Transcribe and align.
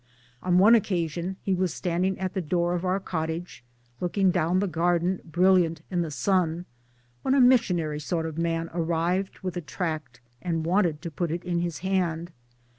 On 0.41 0.57
one 0.57 0.73
occasion 0.73 1.37
he 1.43 1.53
was 1.53 1.71
standing 1.75 2.17
at 2.17 2.33
the 2.33 2.41
door 2.41 2.73
of 2.73 2.83
our 2.83 2.99
cottage, 2.99 3.63
looking 3.99 4.31
down 4.31 4.57
the 4.57 4.65
garden 4.67 5.21
brilliant 5.23 5.83
in 5.91 6.01
the 6.01 6.09
sun, 6.09 6.65
when 7.21 7.35
a 7.35 7.39
missionary 7.39 7.99
sort 7.99 8.25
of 8.25 8.35
man 8.39 8.71
arrived 8.73 9.37
with 9.41 9.55
a 9.57 9.61
tract 9.61 10.19
and 10.41 10.65
wanted 10.65 11.03
to 11.03 11.11
put 11.11 11.29
it 11.29 11.43
in 11.43 11.59
his 11.59 11.81
hand. 11.85 12.31